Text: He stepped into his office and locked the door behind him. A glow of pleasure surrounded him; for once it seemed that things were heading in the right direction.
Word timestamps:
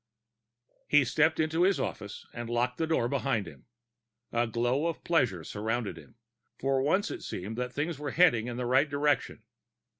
He 0.87 1.05
stepped 1.05 1.39
into 1.39 1.61
his 1.61 1.79
office 1.79 2.25
and 2.33 2.49
locked 2.49 2.79
the 2.79 2.87
door 2.87 3.07
behind 3.07 3.45
him. 3.47 3.67
A 4.31 4.47
glow 4.47 4.87
of 4.87 5.03
pleasure 5.03 5.43
surrounded 5.43 5.95
him; 5.95 6.15
for 6.59 6.81
once 6.81 7.11
it 7.11 7.21
seemed 7.21 7.55
that 7.59 7.71
things 7.71 7.99
were 7.99 8.09
heading 8.09 8.47
in 8.47 8.57
the 8.57 8.65
right 8.65 8.89
direction. 8.89 9.43